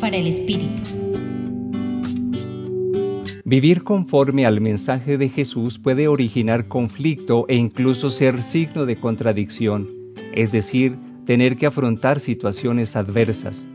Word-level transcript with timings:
Para 0.00 0.16
el 0.16 0.26
Espíritu. 0.26 0.82
Vivir 3.44 3.84
conforme 3.84 4.46
al 4.46 4.60
mensaje 4.60 5.16
de 5.16 5.28
Jesús 5.28 5.78
puede 5.78 6.08
originar 6.08 6.66
conflicto 6.66 7.46
e 7.48 7.54
incluso 7.54 8.10
ser 8.10 8.42
signo 8.42 8.84
de 8.84 8.96
contradicción, 8.96 9.88
es 10.32 10.50
decir, 10.50 10.96
tener 11.24 11.56
que 11.56 11.66
afrontar 11.66 12.18
situaciones 12.18 12.96
adversas. 12.96 13.68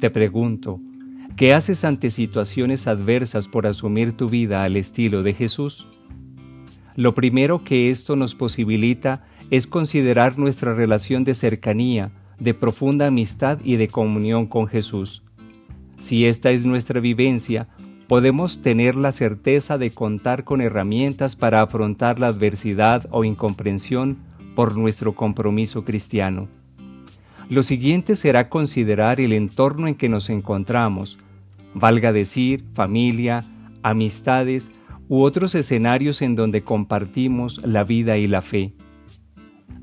Te 0.00 0.08
pregunto, 0.08 0.80
¿qué 1.36 1.52
haces 1.52 1.84
ante 1.84 2.08
situaciones 2.08 2.86
adversas 2.86 3.48
por 3.48 3.66
asumir 3.66 4.16
tu 4.16 4.30
vida 4.30 4.64
al 4.64 4.76
estilo 4.76 5.22
de 5.22 5.34
Jesús? 5.34 5.86
Lo 6.94 7.14
primero 7.14 7.64
que 7.64 7.90
esto 7.90 8.16
nos 8.16 8.34
posibilita 8.34 9.26
es 9.50 9.66
considerar 9.66 10.38
nuestra 10.38 10.72
relación 10.72 11.22
de 11.22 11.34
cercanía, 11.34 12.12
de 12.38 12.54
profunda 12.54 13.06
amistad 13.06 13.58
y 13.64 13.76
de 13.76 13.88
comunión 13.88 14.46
con 14.46 14.66
Jesús. 14.66 15.22
Si 15.98 16.26
esta 16.26 16.50
es 16.50 16.64
nuestra 16.66 17.00
vivencia, 17.00 17.68
podemos 18.08 18.62
tener 18.62 18.94
la 18.94 19.12
certeza 19.12 19.78
de 19.78 19.90
contar 19.90 20.44
con 20.44 20.60
herramientas 20.60 21.36
para 21.36 21.62
afrontar 21.62 22.20
la 22.20 22.28
adversidad 22.28 23.06
o 23.10 23.24
incomprensión 23.24 24.18
por 24.54 24.76
nuestro 24.76 25.14
compromiso 25.14 25.84
cristiano. 25.84 26.48
Lo 27.48 27.62
siguiente 27.62 28.16
será 28.16 28.48
considerar 28.48 29.20
el 29.20 29.32
entorno 29.32 29.86
en 29.86 29.94
que 29.94 30.08
nos 30.08 30.30
encontramos, 30.30 31.18
valga 31.74 32.12
decir 32.12 32.64
familia, 32.74 33.44
amistades, 33.82 34.70
u 35.08 35.22
otros 35.22 35.54
escenarios 35.54 36.22
en 36.22 36.34
donde 36.34 36.62
compartimos 36.62 37.60
la 37.64 37.84
vida 37.84 38.18
y 38.18 38.26
la 38.26 38.42
fe. 38.42 38.72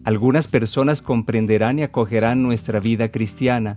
Algunas 0.03 0.47
personas 0.47 1.01
comprenderán 1.01 1.79
y 1.79 1.83
acogerán 1.83 2.43
nuestra 2.43 2.79
vida 2.79 3.09
cristiana, 3.09 3.75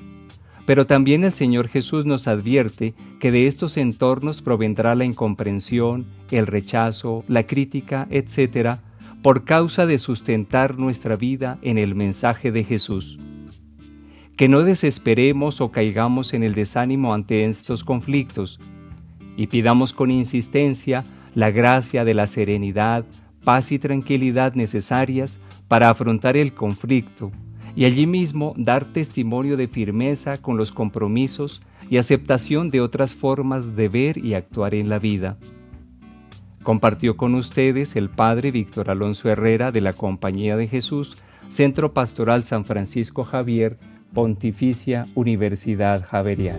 pero 0.66 0.86
también 0.86 1.22
el 1.22 1.30
Señor 1.30 1.68
Jesús 1.68 2.04
nos 2.04 2.26
advierte 2.26 2.94
que 3.20 3.30
de 3.30 3.46
estos 3.46 3.76
entornos 3.76 4.42
provendrá 4.42 4.96
la 4.96 5.04
incomprensión, 5.04 6.06
el 6.32 6.48
rechazo, 6.48 7.24
la 7.28 7.46
crítica, 7.46 8.08
etc., 8.10 8.80
por 9.22 9.44
causa 9.44 9.86
de 9.86 9.98
sustentar 9.98 10.78
nuestra 10.78 11.16
vida 11.16 11.58
en 11.62 11.78
el 11.78 11.94
mensaje 11.94 12.50
de 12.50 12.64
Jesús. 12.64 13.18
Que 14.36 14.48
no 14.48 14.62
desesperemos 14.62 15.60
o 15.60 15.70
caigamos 15.70 16.34
en 16.34 16.42
el 16.42 16.54
desánimo 16.54 17.14
ante 17.14 17.44
estos 17.44 17.84
conflictos, 17.84 18.58
y 19.36 19.46
pidamos 19.46 19.92
con 19.92 20.10
insistencia 20.10 21.04
la 21.34 21.50
gracia 21.50 22.04
de 22.04 22.14
la 22.14 22.26
serenidad, 22.26 23.04
paz 23.46 23.70
y 23.70 23.78
tranquilidad 23.78 24.54
necesarias 24.54 25.38
para 25.68 25.88
afrontar 25.88 26.36
el 26.36 26.52
conflicto 26.52 27.30
y 27.76 27.84
allí 27.84 28.04
mismo 28.04 28.54
dar 28.56 28.86
testimonio 28.86 29.56
de 29.56 29.68
firmeza 29.68 30.42
con 30.42 30.56
los 30.56 30.72
compromisos 30.72 31.62
y 31.88 31.98
aceptación 31.98 32.70
de 32.70 32.80
otras 32.80 33.14
formas 33.14 33.76
de 33.76 33.88
ver 33.88 34.18
y 34.18 34.34
actuar 34.34 34.74
en 34.74 34.88
la 34.88 34.98
vida. 34.98 35.36
Compartió 36.64 37.16
con 37.16 37.36
ustedes 37.36 37.94
el 37.94 38.10
Padre 38.10 38.50
Víctor 38.50 38.90
Alonso 38.90 39.28
Herrera 39.28 39.70
de 39.70 39.80
la 39.80 39.92
Compañía 39.92 40.56
de 40.56 40.66
Jesús, 40.66 41.18
Centro 41.46 41.94
Pastoral 41.94 42.42
San 42.42 42.64
Francisco 42.64 43.22
Javier, 43.22 43.78
Pontificia 44.12 45.06
Universidad 45.14 46.04
Javeriana. 46.04 46.58